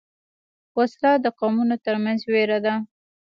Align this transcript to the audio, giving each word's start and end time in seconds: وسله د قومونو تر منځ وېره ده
وسله 0.77 1.11
د 1.23 1.27
قومونو 1.39 1.75
تر 1.85 1.95
منځ 2.03 2.19
وېره 2.31 2.59
ده 2.65 2.73